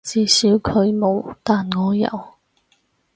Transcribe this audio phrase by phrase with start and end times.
[0.03, 2.09] 至少佢冇，但我有